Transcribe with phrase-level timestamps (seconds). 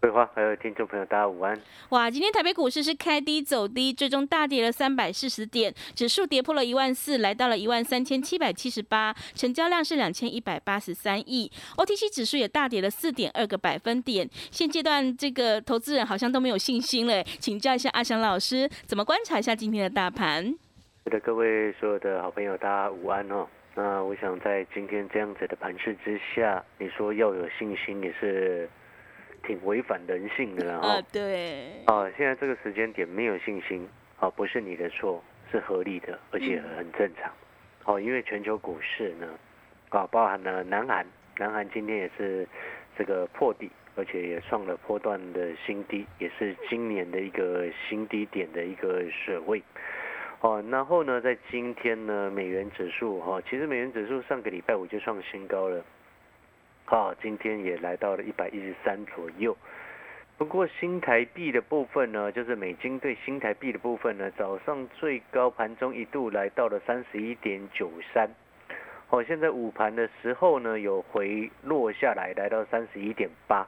[0.00, 1.58] 桂花，还有听众朋友，大家午安。
[1.88, 11.50] 哇，今天台北股市是开低走低，最终大跌了三百四十点，指数跌破了一万四，来到了一万三千七百七十八，成交量是两千一百八十三亿。
[11.76, 14.28] OTC 指数也大跌了四点二个百分点。
[14.52, 20.44] 现阶段这个投资人好像都没有信心了，请教一下阿翔老师，怎么观察一下今天的大盘？
[21.02, 23.48] 是的，各位所有的好朋友，大家午安哦。
[23.74, 28.70] 那我想在今天这样子的盘势之下，你说要有信心也是。
[29.48, 33.88] 挺违反人性的了哈，对，啊，现在这个时间点没有信心，
[34.20, 37.32] 啊，不是你的错，是合理的，而且很正常，
[37.86, 39.26] 哦，因为全球股市呢，
[39.88, 41.06] 啊，包含了南韩，
[41.38, 42.46] 南韩今天也是
[42.98, 49.62] 这个破底，而且也创了波段的新低，也是今年的一个新低点的一个水位，
[50.42, 55.82] 哦，然后呢，在今天呢，美元指数哈，其实美元指数上个礼拜五就创新高了。
[56.90, 59.54] 好，今天也来到了一百一十三左右。
[60.38, 68.26] 不过新台币的部分呢，就是美金对新台币的部分呢，早上最高盘中一度来到了三十一点九三。
[69.06, 73.66] 好，现在午盘的时候呢，有回落下来，来到三十一点八。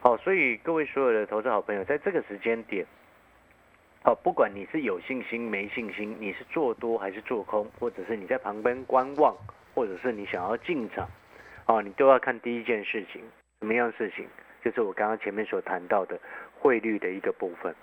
[0.00, 2.84] 好，所以各位所有的投资好朋友，在这个时间点，
[4.02, 9.32] 好，不管你是有信心没信心，你是做多还是做空，或者是你在旁边观望，
[9.76, 11.08] 或者是你想要进场。
[11.66, 13.20] 哦，你都要看第一件事情，
[13.60, 14.26] 什么样事情？
[14.62, 16.18] 就是我刚刚前面所谈到的
[16.58, 17.74] 汇率的一个部分。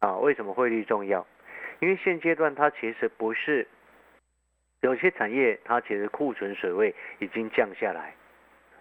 [0.00, 1.24] 啊，为什么汇率重要？
[1.80, 3.66] 因为现阶段它其实不是
[4.80, 8.14] 有些产业，它其实库存水位已经降下来。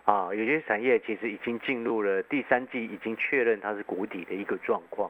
[0.06, 5.09] 啊，有些产业其实已经进入了第三季，已经确认它是谷底的一个状况。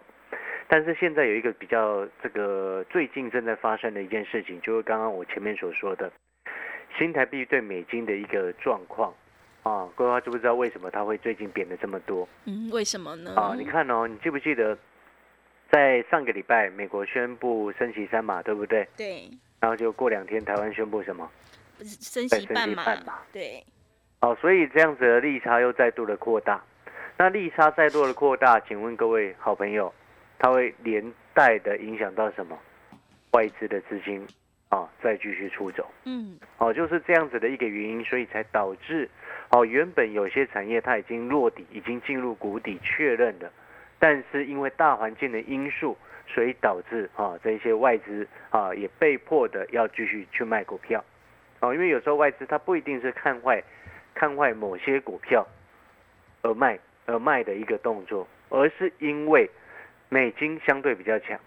[0.67, 6.11] 但是现在有一个比较这个最近正在发生的一件事情，就是刚刚我前面所说的。
[6.95, 9.11] 新台币对美金的一个状况
[9.63, 12.27] 啊，各位知不知道为什么它会最近贬的这么多？
[12.43, 13.33] 嗯，为什么呢？
[13.35, 14.77] 啊，你看哦，你记不记得
[15.71, 18.85] 在上个礼拜美国宣布升息三码，对不对？
[18.97, 19.29] 对。
[19.61, 21.29] 然后就过两天台湾宣布什么？
[21.79, 22.83] 升息半码。
[23.31, 23.63] 对。
[24.19, 26.61] 哦，所以这样子的利差又再度的扩大。
[27.17, 29.93] 那利差再度的扩大，请问各位好朋友，
[30.39, 32.59] 它会连带的影响到什么？
[33.31, 34.27] 外资的资金。
[34.69, 39.07] 啊，再继续出走，嗯，哦，就是这样子的一个原因，所以才导致，
[39.53, 43.51] 哦，原本有些产业它已经落底，已经进入谷底确认了，
[43.99, 51.05] 但是因为大环境的因素，所以导致啊，这些外资啊也被迫的要继续去卖股票，
[51.59, 53.63] 哦，因为有时候外资它不一定是看坏，
[54.15, 55.45] 看坏某些股票
[56.41, 59.47] 而卖而卖的一个动作，而是因为
[60.09, 61.39] 美金相对比较强，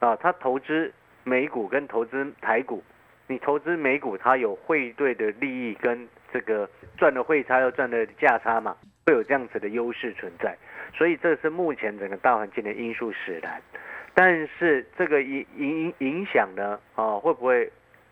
[0.00, 0.92] 啊，它投资。
[1.22, 2.82] 美股跟投资台股，
[3.26, 8.76] 你投资美股，它有汇兑的利益跟这个赚的汇差又赚的价差嘛，
[9.06, 10.56] 会有这样子的优势存在，
[10.94, 13.60] 所以这是目前整个大环境的因素使然。
[14.14, 17.70] 但是这个影影影响呢，啊，会不会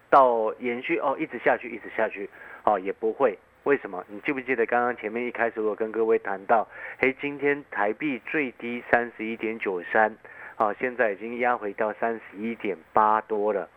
[0.08, 2.28] 到延续哦，一直下去，一直下去，
[2.64, 3.38] 哦，也不会。
[3.64, 4.02] 为什么？
[4.08, 6.66] 你记不记得刚刚前面一开始我跟各位谈到，
[6.98, 10.16] 嘿，今天台币最低三十一点九三。
[10.54, 13.68] 好，现在已经压回到三十一点八多了，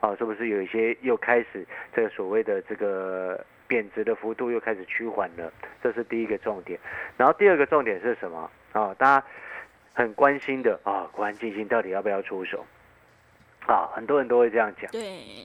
[0.00, 1.64] 好，是不是有一些又开始
[1.94, 5.52] 这个所谓的这个贬值的幅度又开始趋缓了？
[5.82, 6.78] 这是第一个重点。
[7.16, 8.50] 然后第二个重点是什么？
[8.72, 9.26] 啊，大家
[9.94, 12.64] 很关心的啊，国安基金到底要不要出手？
[13.66, 14.90] 啊，很多人都会这样讲。
[14.92, 15.02] 对。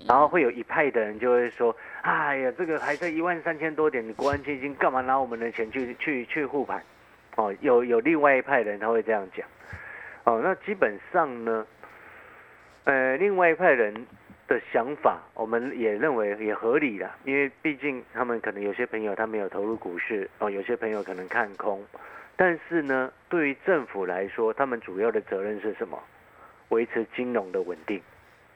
[0.08, 6.84] 然后会有一派的人就会说：“哎呀，这个还在一万三千多点，你国安基金干嘛拿我们的钱去去去护盘？”
[7.38, 9.48] 哦，有有另外一派人他会这样讲。
[10.26, 11.66] 哦，那基本上呢，
[12.84, 14.06] 呃，另外一派人
[14.52, 21.82] 的想法，我们也认为也合理的，因为毕竟他们可能有些朋友他没有投入股市，哦，有些朋友可能看空，
[22.36, 25.98] 但是呢，对于政府来说，他们主要的责任是什么？
[26.68, 28.02] 维持金融的稳定，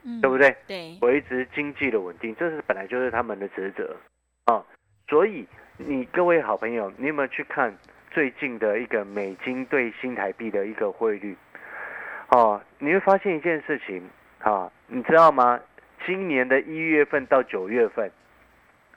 [0.03, 0.53] 嗯，对不对？
[0.67, 3.95] 对，维持经济的稳定，这是本来就是他们的职责，
[4.45, 4.61] 啊，
[5.07, 5.47] 所以
[5.77, 7.73] 你各位好朋友，你有没有去看
[8.11, 11.37] 最近的一个美金对新台币的一个汇率？
[12.31, 14.01] 哦，你会发现一件事情，
[14.39, 15.59] 啊，你知道吗？
[16.05, 18.11] 今年的一月份到九月份，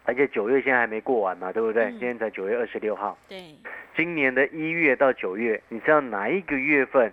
[0.05, 1.85] 而且九月现在还没过完嘛，对不对？
[1.85, 3.19] 嗯今天才九月二十六号。
[3.29, 3.57] 对，
[3.97, 7.13] 今年的一月到九月，你知道哪一个月份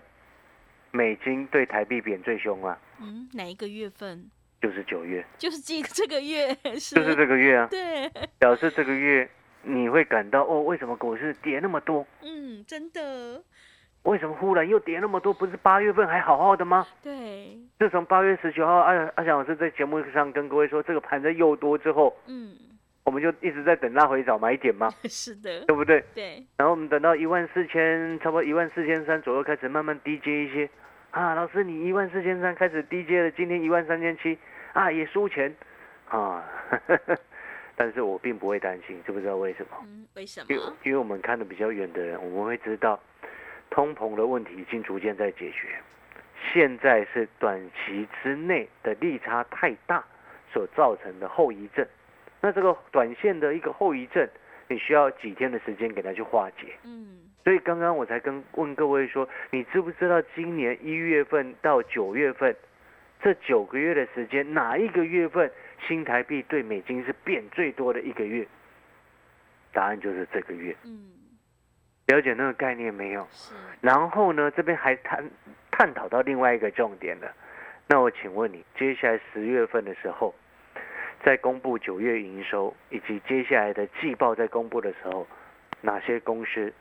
[0.91, 2.77] 美金对台币贬最凶啊？
[3.01, 4.29] 嗯，哪一个月份？
[4.61, 6.47] 就是九月，就是这这个月，
[6.79, 7.67] 是，就是这个月啊。
[7.69, 8.09] 对，
[8.39, 9.29] 表示这个月
[9.61, 12.07] 你会感到哦，为什么股市跌那么多？
[12.23, 13.43] 嗯，真的，
[14.05, 15.33] 为什么忽然又跌那么多？
[15.33, 16.85] 不是八月份还好好的吗？
[17.03, 22.53] 对，自从八月十九号，阿阿翔老师在节目上跟各位说，这个盘子又多之后，嗯，
[23.03, 26.03] 我们就一直在等拉回找买点嘛， 是的，对不对？
[26.13, 30.69] 对，然后我们等到一万四千，差不多一万四千三左右开始慢慢低接一些。
[31.09, 34.37] 啊，老师，你一万四千三开始低接了，今天一万三千七，
[34.73, 35.55] 啊，也输钱，
[36.09, 36.43] 啊，
[37.75, 39.77] 但是我并不会担心，知不知道为什么？
[39.83, 40.73] 嗯，为什因为么？
[40.83, 42.99] 因为我们看的比较远的人，我们会知道，
[43.69, 45.67] 通膨的问题已经逐渐在解决，
[46.53, 50.03] 现在是短期之内的利差太大
[50.51, 51.85] 所造成的后遗症。
[52.41, 54.27] 那这个短线的一个后遗症，
[54.67, 56.75] 你需要几天的时间给它去化解。
[56.83, 62.55] 嗯，所以刚刚我才跟问各位说，你知不知道今年一月份到九月份
[63.21, 65.51] 这九个月的时间，哪一个月份
[65.87, 68.45] 新台币对美金是变最多的一个月？
[69.73, 70.75] 答案就是这个月。
[70.83, 71.09] 嗯，
[72.07, 73.27] 了解那个概念没有？
[73.31, 75.27] 是，然后呢，这边还探
[75.71, 77.31] 探讨到另外一个重点了。
[77.87, 80.33] 那我请问你，接下来十月份的时候，
[81.23, 85.25] 在公布九月营收以及接下来的季报在公布的时候，
[85.81, 86.71] 哪些公司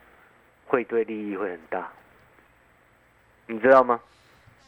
[0.67, 1.91] 会对利益会很大？
[3.47, 4.01] 你知道吗？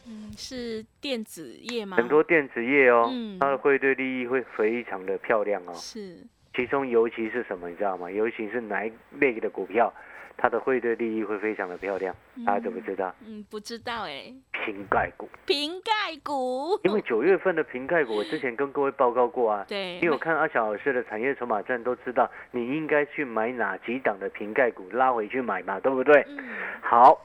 [0.07, 1.97] 嗯，是电子业吗？
[1.97, 5.73] 很多电子业哦，嗯它的汇兑利益会非常的漂亮哦。
[5.73, 6.17] 是，
[6.55, 8.09] 其中尤其是什么，你知道吗？
[8.09, 9.93] 尤其是哪一类的股票，
[10.37, 12.15] 它的汇兑利益会非常的漂亮。
[12.45, 13.13] 大家知不知道？
[13.25, 15.27] 嗯，不知道哎，瓶盖股。
[15.45, 19.65] 瓶盖股，因为九月份的瓶盖股，我之前跟各位报告过啊。
[19.67, 26.23] 对，你有看阿小老师的产业筹码站，都知道你应该去买哪几档的瓶盖股，拉回去买嘛，对不对？
[26.29, 26.39] 嗯，
[26.81, 27.19] 好，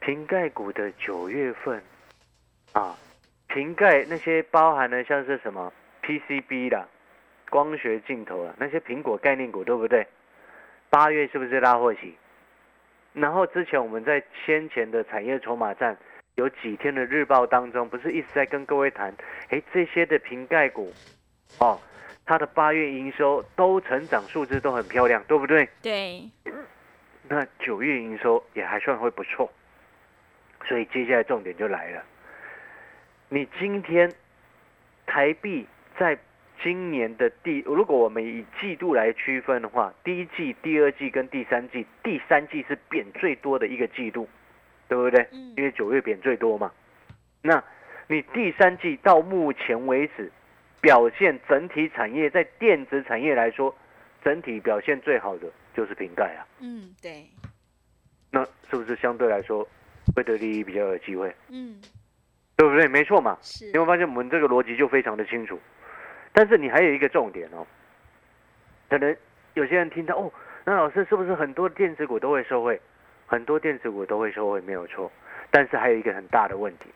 [0.00, 1.82] 瓶盖股的九月份
[2.72, 2.96] 啊，
[3.48, 5.72] 瓶盖那些包含了像是什么
[6.04, 6.86] PCB 啦、
[7.50, 10.06] 光学镜头啊，那些苹果概念股，对不对？
[10.90, 12.14] 八月是不是拉货期？
[13.14, 15.96] 然后之前我们在先前的产业筹码站
[16.36, 19.12] 有几天的日报当中，不是一直在跟各位谈，
[19.48, 20.92] 诶，这些的瓶盖股，
[21.58, 21.80] 哦，
[22.24, 25.68] 它的八月营收都成长数字都很漂亮，对不对？
[25.82, 26.30] 对，
[27.28, 29.50] 那九月营收也还算会不错，
[30.66, 32.02] 所以接下来重点就来了。
[33.30, 34.12] 你今天
[35.06, 35.66] 台币
[35.98, 36.16] 在
[36.62, 44.28] 今年的第，如果我们以季度来区分的话，第一季、第二季跟第三季，第三季是贬最多的一个季度，
[44.88, 45.26] 对不对？
[45.32, 46.72] 嗯因为九月贬最多嘛。
[47.42, 47.62] 那
[48.06, 50.30] 你第三季到目前为止
[50.80, 53.74] 表现整体产业在电子产业来说，
[54.24, 56.46] 整体表现最好的就是瓶盖啊。
[56.60, 57.26] 嗯，对，
[58.30, 59.66] 那是不是相对来说
[60.14, 61.32] 会对利益比较有机会？
[61.50, 61.80] 嗯，
[62.56, 62.88] 对不对？
[62.88, 63.38] 没错嘛。
[63.42, 65.58] 是你，会发现我们这个逻辑就非常的清楚。
[66.32, 67.66] 但是你还有一个重点哦，
[68.88, 69.16] 可能
[69.54, 70.32] 有些人听到哦，
[70.64, 72.80] 那老师是不是很多电子股都会受惠？
[73.26, 75.10] 很多电子股都会受惠，没有错。
[75.50, 76.86] 但是还有一个很大的问题，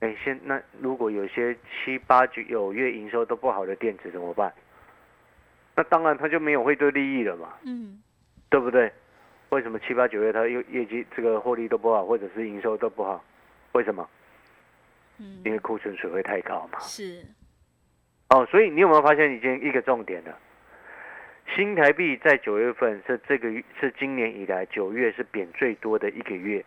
[0.00, 4.52] 哎，现那如果有些七八九月营收都不好的电子怎么办？
[5.76, 7.54] 那当然它就没有汇兑利益了嘛。
[7.64, 8.00] 嗯，
[8.48, 8.92] 对不对？
[9.50, 13.24] 为什么七八九月它业业绩这个获利都不好，或者是营收都不好？
[13.72, 14.08] 为什么？
[15.18, 16.78] 嗯，因为库存水位太高嘛。
[16.80, 17.24] 是，
[18.30, 20.36] 哦，所以你有没有发现已经一个重点了？
[21.56, 26.64] 新台币在九月份是这个月是今年以来九月是贬最多的一个月，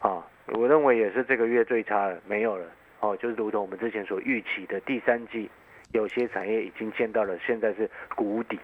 [0.00, 2.66] 啊，我认为也是这个月最差了，没有了。
[3.00, 5.50] 哦，就是如同我们之前所预期的，第三季
[5.92, 8.58] 有些产业已经见到了现在是谷底，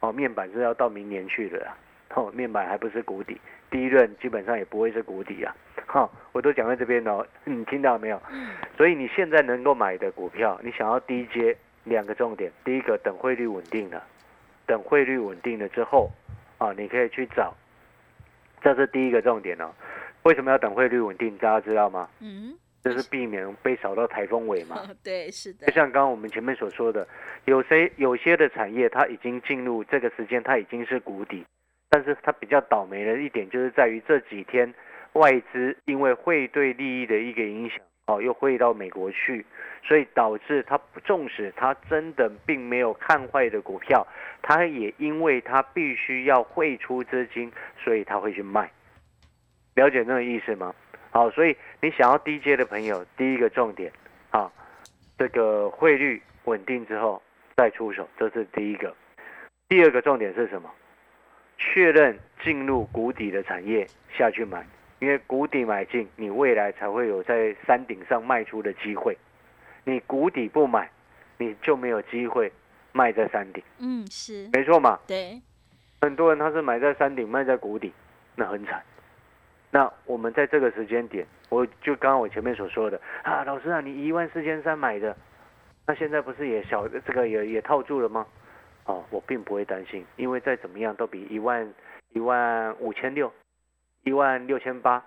[0.00, 1.76] 哦，面板是要到明年去的啦，
[2.14, 3.38] 哦，面板还不是谷底，
[3.70, 5.54] 第一轮基本上也不会是谷底啊，
[5.86, 8.22] 哈、我都讲在这边哦，你听到没有？
[8.30, 8.48] 嗯，
[8.78, 11.56] 所以你现在能够买的股票，你想要低接，
[11.88, 14.02] 两个重点，第一个等汇率稳定了，
[14.66, 16.10] 等汇率稳定了之后，
[16.58, 17.54] 啊，你可以去找，
[18.60, 19.70] 这是第一个重点哦。
[20.24, 21.38] 为什么要等汇率稳定？
[21.38, 22.08] 大家知道吗？
[22.20, 24.82] 嗯，就是避免被扫到台风尾嘛。
[25.02, 27.06] 对，是的就，像刚刚我们前面所说的，
[27.46, 31.46] 有谁有些的产业它已经进入这个时间，它已经是谷底，
[31.88, 34.74] 但是它比较倒霉的一点就是在于这几天
[35.14, 37.78] 外资因为汇兑利益的一个影响，
[38.08, 39.44] 哦，又汇到美国去，
[39.84, 44.06] 所以导致它纵使他真的并没有看坏的股票，
[44.40, 47.52] 他也因为他必须要汇出资金，
[47.84, 48.70] 所以他会去卖。
[49.74, 50.74] 了解那个意思吗？
[51.10, 53.92] 好，所以你想要低阶的朋友，第一个重点
[54.30, 54.50] 啊，
[55.18, 57.22] 这个汇率稳定之后
[57.56, 58.94] 再出手，这是第一个。
[59.68, 60.70] 第二个重点是什么？
[61.58, 63.86] 确认进入谷底的产业
[64.16, 64.64] 下去买，
[65.00, 69.16] 因为谷底买进，你未来才会有在山顶上卖出的机会。
[69.84, 70.90] 你谷底不买，
[71.38, 72.52] 你就没有机会
[72.92, 73.62] 卖在山顶。
[73.78, 74.98] 嗯，是没错嘛。
[75.06, 75.40] 对，
[76.00, 77.92] 很多人他是买在山顶，卖在谷底，
[78.34, 78.82] 那很惨。
[79.70, 85.16] 那我们在这个时间点，我就刚刚我前面所说的啊，老师啊，你一万四千三买的，
[85.86, 88.26] 那现在不是也小这个也也套住了吗？
[88.84, 91.70] 哦，我并不会担心，因为再怎么样都比一万
[92.14, 93.30] 一万五千六、
[94.08, 95.04] 一万六千八、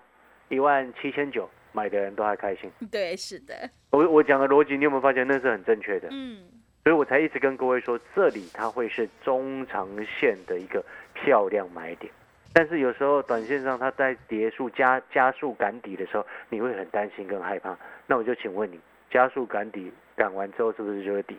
[0.48, 2.70] 一万七千九买的人都还开心。
[2.92, 6.08] 对，是的，我我讲的逻辑，你有没有发现那是很正确的？
[6.12, 6.44] 嗯，
[6.84, 12.14] 所以我才一直跟各位说，这里它会是中长线的一个漂亮买点。
[12.54, 17.76] 但是有时候短线上它在跌速加加速赶底的时候，你会很担心跟害怕。
[18.06, 18.80] 那我就请问你，
[19.10, 21.36] 加速赶底赶完之后是不是就会底？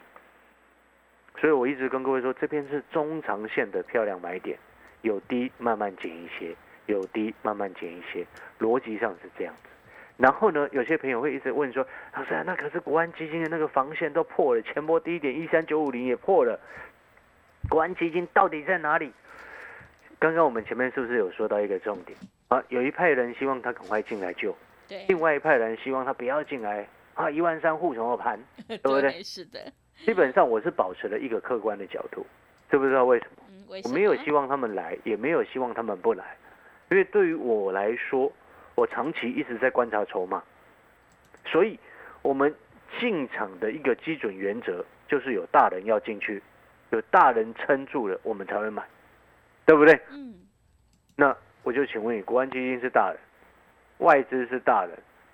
[1.39, 4.59] 所以我一直跟各位说，这边是中长线的漂亮买点，
[5.03, 6.55] 有低慢慢减一些，
[6.87, 8.27] 有低慢慢减一些，
[8.59, 9.69] 逻辑上是这样子。
[10.17, 16.59] 然后呢，有些朋友会一直问说，老师啊，那可是国安基金的那个防线都破了，前波低点一三九五零也破了，
[17.69, 19.13] 国安基金到底在哪里？
[20.19, 22.63] 刚刚我们前面是不是有说到一个重点啊？
[22.69, 29.21] 有一派人希望他赶快进来救，对，另外一派人希望他不要进来啊，一万三护什么盘， 对不对？
[29.25, 29.59] 是的，
[30.05, 32.25] 基本上我是保持了一个客观的角度，
[32.71, 33.43] 知不知道为什么？
[33.49, 33.93] 嗯，为什么？
[33.93, 36.37] 我没有希望他们来，也没有希望他们不来，
[36.93, 38.31] 因为对于我来说，
[38.75, 40.43] 我长期一直在观察筹码，
[41.47, 41.79] 所以
[42.21, 42.55] 我们
[43.01, 46.43] 进场的一个基准原则就是有大人要进去，
[46.91, 48.83] 有大人撑住了，我们才会买，
[49.65, 49.99] 对不对？
[50.11, 50.35] 嗯，
[51.17, 53.19] 那我就请问你，国安基金是大人，
[54.07, 54.91] 外资是大人，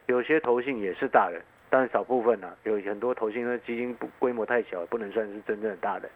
[0.07, 6.09] 有些投信也是大人，但少部分呢、有很多投信的基金规模太小，不能算是真正的大人。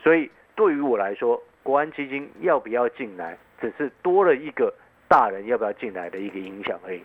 [0.00, 4.72] 所以对于我来说，国安基金要不要进来，只是多了一个
[5.08, 7.02] 大人要不要进来的一个影响而已。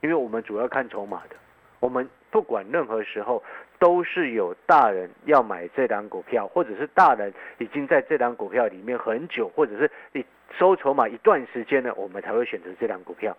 [0.00, 1.36] 因为我们主要看筹码的，
[1.78, 3.42] 我们不管任何时候
[3.78, 10.24] 都是有大人要买这档股票，或者是大人已经在这档股票里面很久，或者是你
[10.58, 13.36] 收筹码一段时间了，我们才会选择这档股票。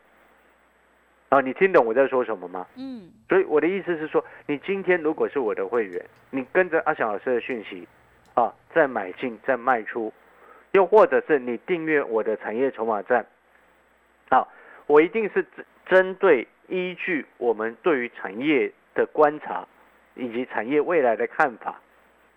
[1.29, 2.67] 啊，你听懂我在说什么吗？
[2.75, 7.87] 嗯，所以我的意思是说，你今天如果是我的会员，你跟着阿翔老师的讯息，
[8.33, 10.11] 啊，再买进再卖出，
[10.71, 13.25] 又或者是你订阅我的产业筹码站，
[14.29, 14.47] 好，
[14.87, 19.67] 我一定是针针对依据我们对于产业的观察
[20.15, 21.79] 以及产业未来的看法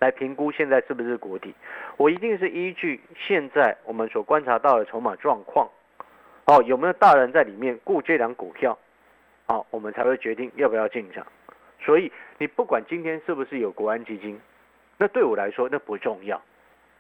[0.01, 1.55] 来评估现在是不是谷底，
[1.97, 5.69] 我一定是依据现在我们所观察到的筹码状况，
[6.47, 8.77] 哦，有没有大人在里面顾这两股票？
[9.47, 11.25] 好，我们才会决定要不要进场。
[11.81, 14.41] 所以你不管今天是不是有国安基金，
[14.99, 16.41] 那对我来说那不重要，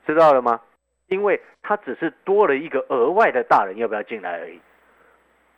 [0.06, 0.60] 知道了吗？
[1.08, 4.60] 因为它只是多了一个额外的大人要不要进来而已。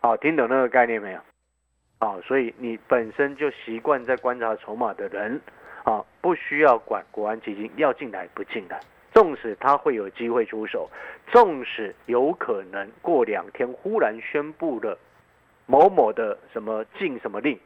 [0.00, 1.21] 好，听懂那个概念没有？
[1.99, 5.41] 好，所以你本身就习惯在观察筹码的人，
[5.85, 8.79] 啊，不需要管国安基金要进来不进来。
[9.12, 10.91] 纵使他会有机会出手，
[11.29, 14.99] 纵使有可能过两天忽然宣布了
[15.65, 17.59] 某某的什么禁什么令，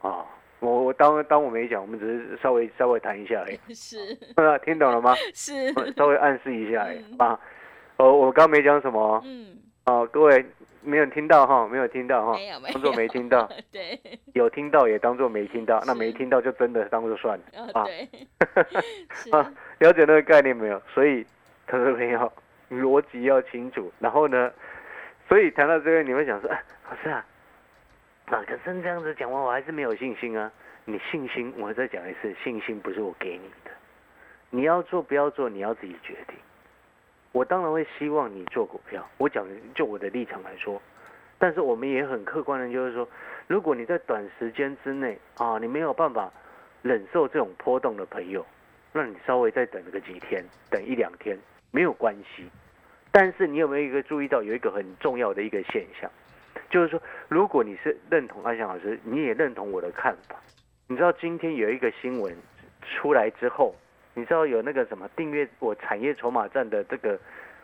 [0.00, 0.26] 啊，
[0.62, 3.96] 我我当当我没讲，我们只是稍微稍微谈一下而已， 是
[4.64, 5.12] 听懂了吗？
[5.34, 7.40] 是，稍微暗示一下而已嗯啊。
[7.96, 10.44] 哦，我刚没讲什么嗯，哦，各位
[10.82, 12.38] 没有听到哈，没有听到哈
[12.72, 13.98] 当做没听到，对，
[14.34, 17.82] 有听到也当做没听到，那是没听到就真的当做算了啊。
[17.82, 18.08] 哦对，
[19.14, 20.80] 是，啊，了解那个概念没有？
[20.94, 21.26] 所以，
[21.66, 22.32] 投资朋友
[22.70, 23.92] 逻辑要清楚。
[23.98, 24.50] 然后呢，
[25.28, 27.24] 所以谈到这个，你会想说，哎，老师啊，
[28.26, 30.50] 马，可是这样子讲完，我还是没有信心啊。
[30.84, 33.70] 你信心，我再讲一次，信心不是我给你的，
[34.50, 36.36] 你要做不要做，你要自己决定。
[37.30, 40.80] 我当然会希望你做股票，我讲就我的立场来说，
[41.38, 43.08] 但是我们也很客观的，就是说，
[43.46, 46.32] 如果你在短时间之内啊，你没有办法
[46.82, 48.44] 忍受这种波动的朋友，
[48.92, 51.38] 那你稍微再等个几天，等一两天
[51.70, 52.50] 没有关系。
[53.12, 56.10] 但是你有没有一个注意到有一个很重要的一个现象，
[56.70, 60.36] 就是说，如果你是认同阿翔老师，你也认同我的看法，
[60.86, 62.36] 你知道今天有一个新闻
[62.82, 63.74] 出来之后，
[64.14, 67.18] 你知道有那个什么订阅我产业筹码站的这个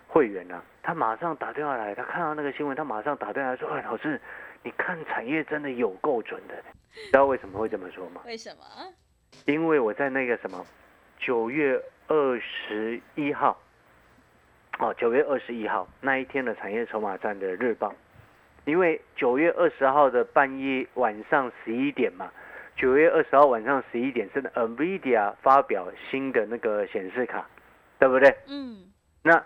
[0.06, 4.20] 会员啊，他马上打电话来，他看到那个新闻，他马上打电话来说，哎，老师，
[4.62, 6.54] 你看产业真的有够准的，
[7.06, 8.22] 知道为什么会这么说吗？
[8.24, 8.64] 为什么？
[9.44, 10.64] 因为我在那个什么
[11.18, 13.60] 九月二十一号，
[14.78, 17.94] 哦，九月二十一号那一天的产业筹码站的日报，
[18.68, 22.30] 因为九月二十号的半夜晚上十一点嘛，
[22.76, 27.48] 九月二十号晚上十一点是 NVIDIA 发表新的那个显示卡，
[27.98, 28.36] 对不对？
[28.46, 28.84] 嗯，
[29.22, 29.42] 那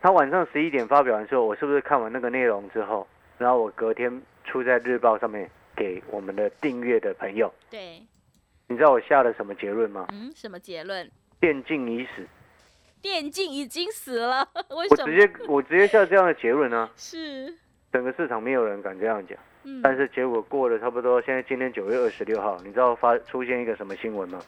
[0.00, 3.06] 他晚上十一点发表完之后，我是不是看完那个内容之后，
[3.38, 8.02] 然后我隔天出在日报上面给我们的订阅的朋友，对，
[8.66, 10.08] 你知道我下了什么结论吗？
[10.10, 11.08] 嗯，什么结论？
[11.38, 12.26] 电竞已死。
[13.02, 15.04] 电竞已经死了， 为什么？
[15.04, 17.54] 我直接我直接下这样的结论呢、 是，
[17.92, 19.38] 整个市场没有人敢这样讲。
[19.64, 24.40] 嗯，但是结果过了差不多，现在今天九月二十六号，你知道发出现一个什么新闻吗？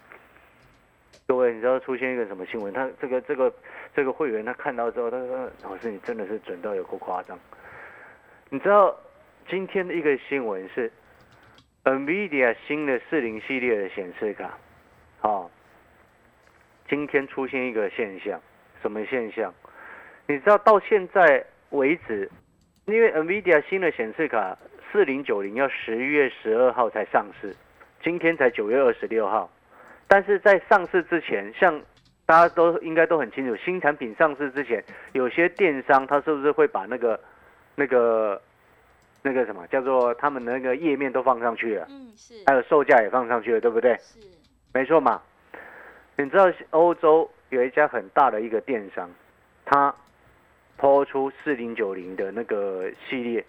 [1.26, 2.73] 各位，你知道出现一个什么新闻？
[2.73, 3.52] 他这个这个
[3.95, 7.38] 这个会员他看到之后，他说：“老师，你真的是准到有够夸张。”
[8.49, 8.97] 你知道
[9.47, 10.90] 今天的一个新闻是
[11.85, 14.57] ，NVIDIA 新的四零系列的显示卡，
[15.21, 15.50] 哦，
[16.88, 18.40] 今天出现一个现象，
[18.80, 19.52] 什么现象？
[20.26, 22.30] 你知道到现在为止，
[22.88, 24.57] 因为 NVIDIA 新的显示卡
[24.90, 27.54] 四零九零要十月十二号才上市，
[28.02, 29.50] 今天才九月二十六号，
[30.07, 31.78] 但是在上市之前，像
[32.25, 37.21] 大家都应该都很清楚，新产品上市之前，有些电商他是不是会把那个
[37.75, 38.40] 那个
[39.23, 43.95] 那个什么叫做他们的那个页面都放上去了，嗯，是，还有售价也放上去了，对不对？
[43.99, 44.18] 是，
[44.73, 45.21] 没错嘛。
[46.16, 49.11] 你知道欧洲有一家很大的一个电商，
[49.66, 49.95] 他
[50.78, 53.44] 抛出四零九零的那个系列，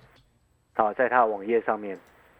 [0.73, 1.97] 啊，在他的网页上面，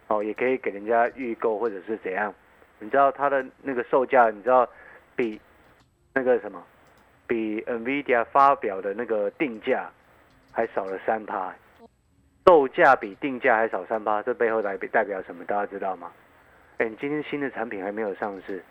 [0.08, 2.34] 哦，也可以给人家预购或者是怎样。
[2.80, 4.68] 你知道它的那个售价，你知道
[5.16, 5.40] 比
[6.14, 6.64] 那个什么，
[7.28, 9.90] 比 NVIDIA 发表的那个定价
[10.52, 11.54] 还少了三趴，
[12.48, 15.46] 售价比定价还少三趴，这背后代代表什么？
[15.46, 16.12] 大家知道吗？
[16.78, 18.64] 哎，你今天新的产品还没有上市，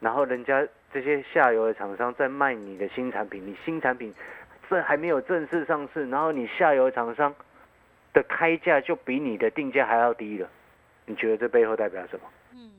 [0.00, 4.12] 然后人家这些下游的厂商在卖你的新产品，你新产品
[4.68, 7.34] 这还没有正式上市，然后你下游厂商
[8.12, 10.48] 的开价就比你的定价还要低了，
[11.06, 12.26] 你觉得这背后代表什么？
[12.52, 12.70] 嗯，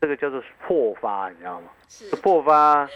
[0.00, 1.68] 这个叫做破发，你知道吗？
[1.88, 2.88] 是，破发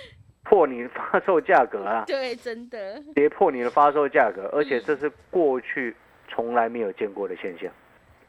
[0.42, 5.95] 破你的发售价格啊，对，真的，跌破你的发售价格，而且这是过去
[6.28, 7.71] 从来没有见过的现象，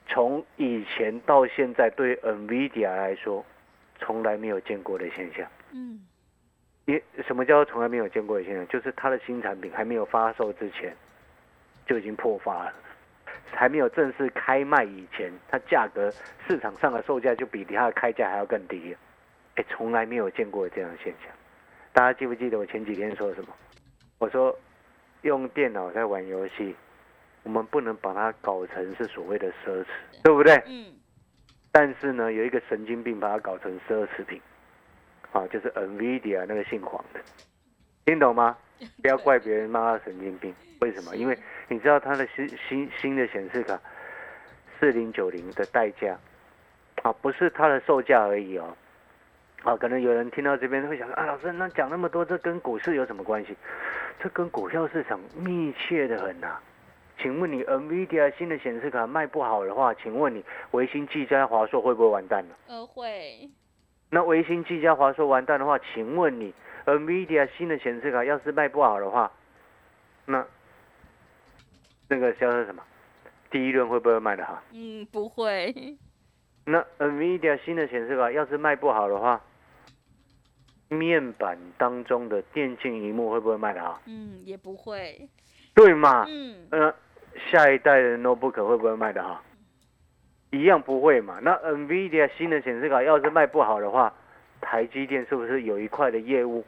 [0.07, 3.43] 从以前到现在，对 NVIDIA 来说，
[3.99, 5.47] 从来没有见过的现象。
[5.71, 6.05] 嗯，
[6.85, 8.67] 也什么叫做从来没有见过的现象？
[8.67, 10.95] 就是它的新产品还没有发售之前，
[11.85, 12.73] 就已经破发了，
[13.51, 16.11] 还没有正式开卖以前，它价格
[16.47, 18.99] 市场上的售价就比它的开价还要更低了。
[19.55, 21.31] 哎，从来没有见过这样的现象。
[21.93, 23.49] 大家记不记得我前几天说什么？
[24.17, 24.57] 我说
[25.21, 26.75] 用电脑在玩游戏，
[27.43, 29.85] 我们不能把它搞成是所谓的奢侈，
[30.23, 30.55] 对不对？
[30.65, 30.85] 嗯，
[31.71, 34.41] 但是呢，有一个神经病把它搞成奢侈品，
[35.33, 37.19] 啊，就是 NVIDIA 那个姓黄的，
[38.05, 38.55] 听懂吗？
[39.01, 41.15] 不要怪别人骂他神经病，为什么？
[41.15, 43.79] 因为你知道它的新新新的显示卡
[44.79, 46.17] 四零九零的代价，
[47.01, 48.75] 啊，不是它的售价而已哦。
[49.63, 53.55] 啊，可能有人听到这边会想啊，老师，那讲那么多，这跟股市有什么关系？
[54.19, 56.59] 这跟股票市场密切的很呐、
[57.17, 62.55] 请问你 NVIDIA 新的显示卡卖不好的话，请问你维新、技嘉、华硕会不会完蛋呢？
[62.67, 63.49] 呃，会，
[64.13, 66.53] 那维新、技嘉、华硕完蛋的话，请问你
[66.85, 69.31] NVIDIA 新的显示卡要是卖不好的话，
[70.27, 70.45] 那
[72.07, 72.83] 那个叫做什么？
[73.49, 74.61] 第一轮会不会卖的好？
[74.71, 75.73] 嗯，不会，
[76.65, 79.41] 那 NVIDIA 新的显示卡要是卖不好的话，
[80.89, 83.99] 面板当中的电竞荧幕会不会卖的好？
[84.05, 85.27] 嗯，也不会，
[85.73, 86.23] 对嘛？
[86.29, 86.93] 嗯，呃，
[87.51, 89.43] 下一代的 notebook 会不会卖的好？
[90.53, 91.39] 一样不会嘛。
[91.41, 94.13] 那 NVIDIA 新的显示卡要是卖不好的话，
[94.61, 96.63] 台积电是不是有一块的业务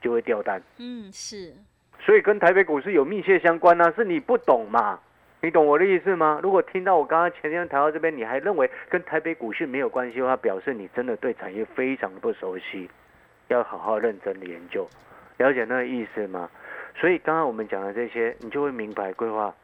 [0.00, 0.62] 就会掉单？
[0.78, 1.52] 嗯，是，
[1.98, 4.98] 所以跟台北股市有密切相关呢、是你不懂嘛？
[5.42, 6.38] 你懂我的意思吗？
[6.42, 12.88] 如果听到我刚刚前天谈到这边，你还认为跟台北股市没有关系的话，表示你真的对产业非常的不熟悉，
[13.48, 14.88] 要好好认真的研究，
[15.38, 16.48] 了解那个意思吗？
[16.94, 19.54] 所以刚刚我们讲的这些，你就会明白规划。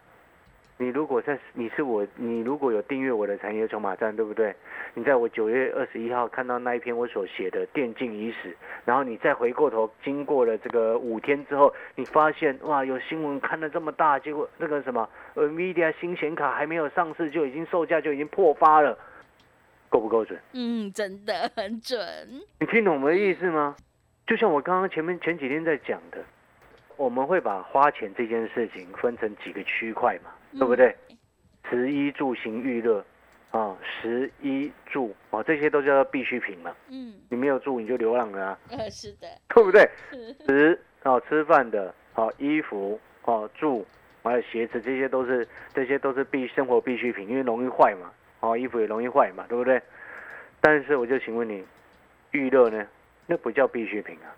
[0.79, 4.55] 你如果在你是我，你如果有订阅我的产业筹码站，对不对？
[4.93, 18.99] 你在我九月二十一号看到那一篇我所写的电竞已死，然后你再回过头，经过了这个五天之后，你发现哇，有新闻看得这么大，结果那个什么 NVIDIA 新显卡还没有上市，就已经售价就已经破发了，
[19.89, 20.39] 够不够准？
[20.53, 21.99] 嗯，真的很准，
[22.61, 23.75] 你听懂我的意思吗？
[24.27, 26.19] 就像我刚刚前面前几天在讲的，
[26.97, 30.95] 我们会把花钱这件事情分成几个区块嘛，对不对？
[31.69, 33.05] 食衣住行娱乐
[33.51, 36.75] 啊，食衣住啊，这些都叫做必需品嘛。
[36.89, 39.89] 嗯，你没有住你就流浪了啊，呃，是的，对不对？
[40.11, 43.85] 是，食啊，吃饭的啊，衣服啊，住
[44.23, 49.81] 还有鞋子，这些都是这些都是必生活必需品，因为容易坏嘛，哦，衣服也容易坏嘛，对不对？
[50.61, 51.65] 但是我就请问你，
[52.31, 52.87] 娱乐呢？
[53.27, 54.31] 那不叫必需品啊。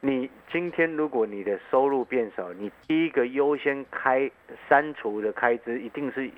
[0.00, 4.30] 你今天如果你的收入变少，你第一个优先开
[4.68, 6.30] 删除的开支一定是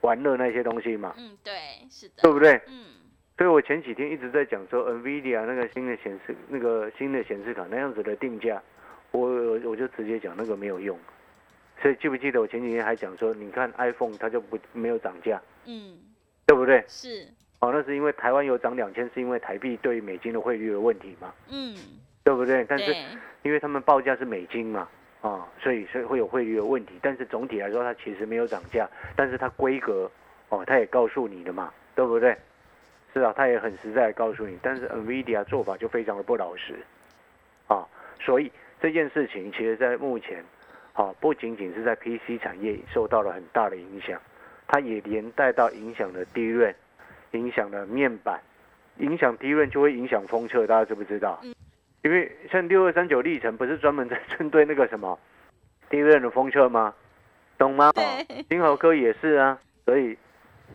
[0.00, 1.14] 玩乐那些东西嘛？
[1.18, 1.52] 嗯，对，
[1.90, 2.60] 是的，对不对？
[2.68, 2.84] 嗯，
[3.36, 8.62] 所以我前几天一直在讲说，NVIDIA 那个新的显示那个新的显示卡那样子的定价，
[9.10, 9.28] 我
[9.64, 10.98] 我就直接讲那个没有用。
[11.82, 15.98] 所以记不记得我前几天还讲说，你看 iPhone 它就不没有涨价，嗯，
[16.46, 16.82] 对不对？
[16.88, 17.26] 是，
[17.60, 21.76] 哦，那是因为台湾有涨两千，是因为台币对美金的汇率的问题嘛，嗯，
[22.24, 22.64] 对不对？
[22.66, 22.92] 但是，
[23.42, 24.88] 因为他们报价是美金嘛，
[25.20, 26.94] 啊、所以所以会有汇率的问题。
[27.02, 30.10] 但是总体来说，它其实没有涨价，但是它规格
[30.48, 32.34] 哦，它也告诉你的嘛，对不对？
[33.12, 34.58] 是啊，它也很实在地告诉你。
[34.62, 36.74] 但是 NVIDIA 做法就非常的不老实，
[37.68, 37.86] 啊，
[38.18, 40.42] 所以这件事情其实在目前，
[40.94, 44.18] 啊，不仅仅是在 PC 产业受到了很大的影响，
[44.66, 46.74] 它也连带到影响了低润，
[47.32, 48.40] 影响了面板，
[48.96, 51.38] 影响低润就会影响封测，大家知不知道？
[52.04, 55.18] 因为像六二三九历程不是专门在针对那个什么
[55.88, 56.94] 低润的风车吗？
[57.56, 57.88] 懂吗？
[57.88, 57.92] 哦
[58.28, 60.16] 对金豪科也是啊，所以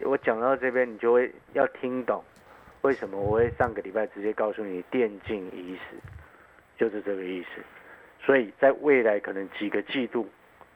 [0.01, 2.23] 我讲到这边，你就会要听懂
[2.81, 5.95] 为什么我会上个礼拜直接告诉你电竞已死，
[6.77, 7.61] 就是这个意思。
[8.25, 10.27] 所以在未来可能几个季度，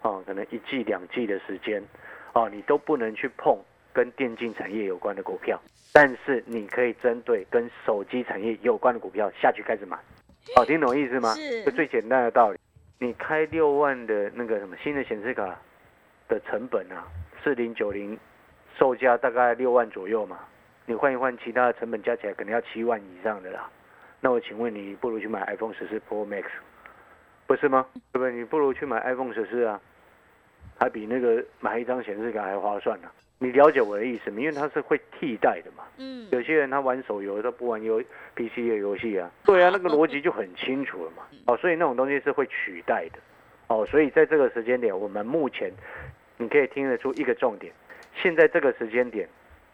[0.02, 1.84] 啊，可能一季两季的时间，
[2.32, 3.58] 啊，你都不能去碰
[3.92, 5.60] 跟电竞产业有关的股票，
[5.92, 9.98] 但是你可以针对跟手机产业有关的股票下去开始买。
[10.56, 11.34] 好，听懂意思吗？
[11.34, 12.60] 是就最简单的道理。
[13.00, 15.58] 你开六万的那个什么新的显示卡
[16.28, 17.08] 的成本啊，
[17.44, 18.18] 四零九零，
[18.78, 20.40] 售价大概六万左右嘛。
[20.86, 23.70] 你换一换，其他的成本加起来可能要七万以上的啦。
[24.20, 26.46] 那我请问你，不如去买 iPhone 十四 Pro Max，
[27.48, 27.86] 不是吗？
[28.12, 28.34] 对不对？
[28.34, 29.80] 你不如去买 iPhone 十四啊，
[30.78, 33.10] 还比那个买一张显示卡还划算呢、
[33.44, 34.40] 你了解我的意思吗？
[34.40, 35.84] 因为它是会替代的嘛。
[35.98, 38.02] 嗯，有些人他玩手游，他不玩游
[38.36, 41.24] PC 的游戏啊，对啊，那个逻辑就很清楚了嘛。
[41.48, 43.20] 哦，所以那种东西是会取代的。
[43.68, 45.70] 哦，所以在这个时间点，我们目前
[46.38, 47.74] 你可以听得出一个重点，
[48.16, 49.28] 现在这个时间点，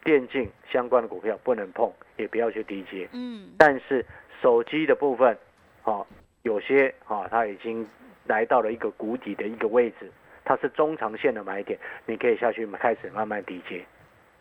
[0.03, 3.08] 电竞相关的股票不能碰，也不要去低接。
[3.13, 4.03] 嗯，但是
[4.41, 5.38] 手机的部分，
[5.84, 6.05] 哦，
[6.41, 7.88] 有些啊、它已经
[8.25, 10.12] 来到了一个谷底的一个位置，
[10.50, 13.86] 它是中长线的买点，你可以下去开始慢慢低接。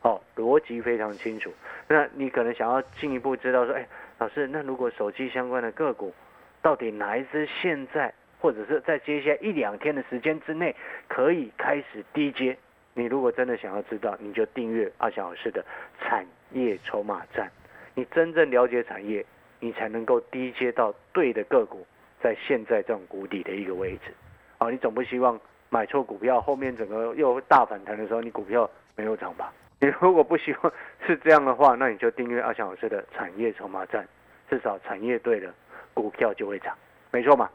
[0.01, 1.53] 哦，逻辑非常清楚。
[1.87, 6.15] 那你可能想要进一步知道说，哎，老师，那如果手机相关的个股，
[6.63, 10.75] 到底哪一只现在或者是在接下来一两天的时间之内
[11.09, 12.57] 可以开始低接？
[12.95, 15.63] 你如果真的想要知道，你就订阅阿翔老师的
[16.01, 17.51] 产业筹码站。
[17.95, 19.23] 你真正了解产业，
[19.61, 21.87] 你才能够低接到对的个股，
[22.23, 24.15] 在现在这种谷底的一个位置。
[24.57, 29.53] 哦，你总不希望买错股票，后面整个又大反弹的时候，你股票没有涨吧？
[29.81, 30.73] 你如果不希望
[31.07, 34.07] 是这样的话，那你就订阅阿翔老师的产业筹码站，
[34.51, 35.55] 至少产业对了，
[35.95, 36.75] 股票就会涨，
[37.11, 37.49] 没错嘛？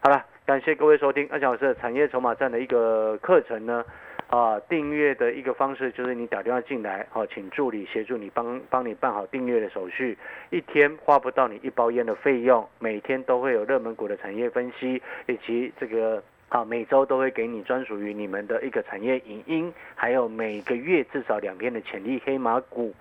[0.00, 3.84] 好了，感谢各位收听阿翔老师的产业筹码站的一个课程呢。
[4.30, 10.16] 啊，订阅的一个方式就是你打电话进来，好、请助理协助你帮帮你办好订阅的手续，
[10.50, 22.92] 一天花不到你一包烟的费用，每天都会有热门股的产业分析，以及这个啊每周都会给你专属于你们的一个产业影音，还有每个月至少两篇的潜力黑马股，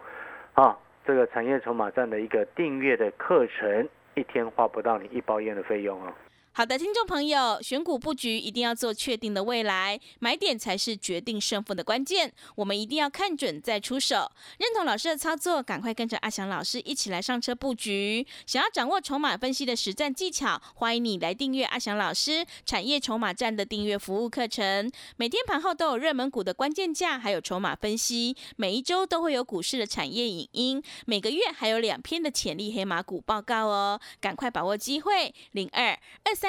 [0.54, 6.14] 啊，这个产业筹码站的一个订阅的课程，一天花不到你一包烟的费用哦。
[6.60, 12.34] 好的，听众朋友，选股布局一定要做确定的未来，买点才是决定胜负的关键。
[12.56, 14.30] 我们一定要看准再出手。
[14.58, 18.28] 认同老师的操作，赶快跟着阿翔老师一起来上车布局。
[18.46, 24.92] 想要掌握筹码分析的实战技巧，欢迎你来订阅阿翔老师产业筹码站的订阅服务课程。
[25.16, 28.36] 每天盘后都有热门股的关键价，还有筹码分析。
[28.58, 33.98] 每一周都会有股市的产业影音，每个月还有两篇的潜力黑马股报告哦。
[34.20, 36.49] 赶快把握机会，零二二三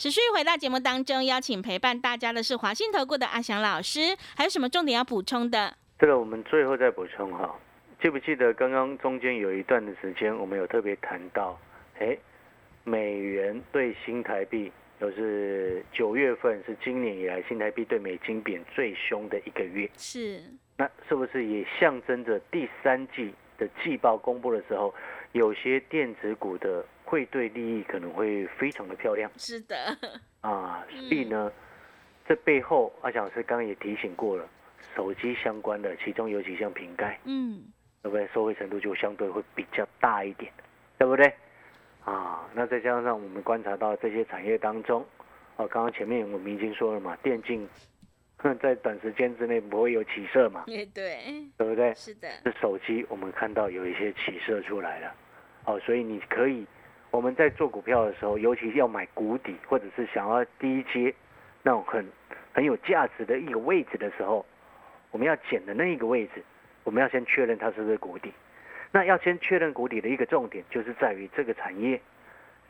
[0.00, 5.76] 持续回到节目当中，邀请陪伴大家的是华信投顾的阿翔老师，还有什么重点要补充的？
[5.98, 7.54] 这个我们最后再补充哈，
[8.00, 11.60] 记不记得刚刚中间有一段的时间，我们有特别谈到，
[11.98, 12.16] 哎，
[12.82, 20.42] 美元对新台币，就是九月份是今年以来新台币对美金贬最凶的一个月，是，
[20.78, 24.94] 那是不是也象征着第三季的季报公布的时候，
[25.32, 29.76] 有些电子股的汇兑利益可能会非常的漂亮是的，
[30.42, 30.86] 啊？
[30.88, 31.50] 所以呢，
[32.24, 34.48] 这背后阿翔老师刚刚也提醒过了，
[34.94, 37.18] 手机相关的，其中尤其像瓶盖。
[37.24, 37.64] 嗯，
[38.00, 38.28] 对不对？
[38.32, 40.52] 收回程度就相对会比较大一点，
[40.98, 41.34] 对不对？
[42.04, 45.04] 啊，那再加上我们观察到这些产业当中，
[45.56, 47.68] 哦，刚刚前面我们已经说了嘛，电竞
[48.60, 51.92] 在短时间之内不会有起色嘛，也对，对不对？
[51.94, 55.14] 是的，这手机我们看到有一些起色出来了，
[55.64, 56.64] 哦，所以你可以
[57.10, 61.12] 我们在做股票的时候，尤其要买谷底或者是想要低阶
[61.62, 62.06] 那种很
[62.52, 64.44] 很有价值的一个位置的时候，
[65.10, 66.42] 我们要捡的那一个位置，
[66.84, 68.32] 我们要先确认它是不是谷底。
[68.92, 72.00] 那要先确认谷底的一个重点，就是在于这个产业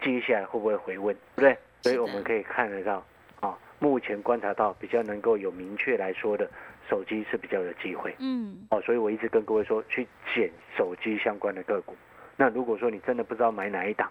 [0.02, 1.58] 接下来会不会回温，对不对？
[1.82, 3.04] 所以我们可以看得到，
[3.40, 6.50] 啊，目前观察到比较能够有明确来说的，
[6.88, 8.14] 手机是比较有机会。
[8.18, 11.96] 嗯，哦，所以我一直跟各位说，去捡手机相关的个股。
[12.36, 14.10] 那如果说你真的不知道买哪一档，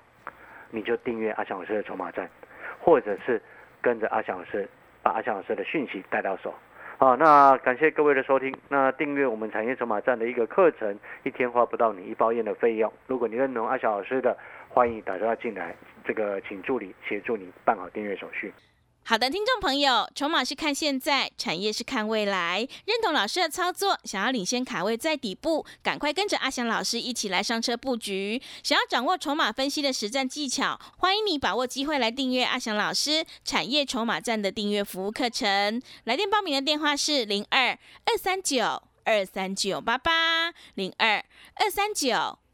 [0.71, 2.29] 你就订阅阿翔老师的筹码站，
[2.79, 3.41] 或者是
[3.81, 4.67] 跟着阿翔老师
[5.01, 6.53] 把阿翔老师的讯息带到手。
[6.97, 8.53] 好，那感谢各位的收听。
[8.67, 12.91] 那订阅我们产业筹码站的一个课程，一天花不到你一包烟的费用。
[13.07, 18.51] 如果你认同阿翔老师的，欢迎打电话进来，这个请助理协助你办好订阅手续。
[19.09, 22.59] 好的，听众朋友，筹码是看现在，产业是看未来。
[22.85, 28.39] 认同老师的操作，想要领先卡位在底部，赶快跟着阿翔老师一起来上车布局。
[28.61, 35.81] 想要掌握筹码分析的实战技巧，欢迎你把握机会来订阅阿翔老师产业筹码站的订阅服务课程。
[36.03, 37.69] 来电报名的电话是零二
[38.05, 42.37] 二三九二三九八八零二二三九。